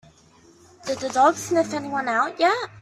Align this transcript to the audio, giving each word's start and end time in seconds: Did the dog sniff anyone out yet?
Did 0.87 0.97
the 0.97 1.09
dog 1.09 1.35
sniff 1.35 1.75
anyone 1.75 2.07
out 2.07 2.39
yet? 2.39 2.69